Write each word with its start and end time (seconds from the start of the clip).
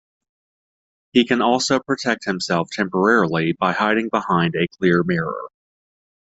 He 1.13 1.27
can 1.27 1.43
also 1.43 1.79
protect 1.79 2.25
himself 2.25 2.69
temporarily 2.71 3.51
by 3.53 3.73
hiding 3.73 4.09
behind 4.09 4.55
a 4.55 4.65
clear 4.75 5.03
mirror. 5.03 5.49